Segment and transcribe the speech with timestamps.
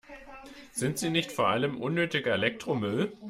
[0.71, 3.13] Sind sie nicht vor allem unnötiger Elektromüll?